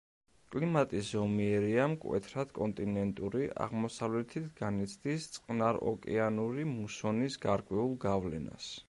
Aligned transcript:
კლიმატი 0.53 0.99
ზომიერია, 1.07 1.83
მკვეთრად 1.91 2.53
კონტინენტური, 2.59 3.43
აღმოსავლეთით 3.67 4.49
განიცდის 4.63 5.29
წყნაროკეანური 5.37 6.67
მუსონის 6.71 7.41
გარკვეულ 7.47 7.95
გავლენას. 8.09 8.77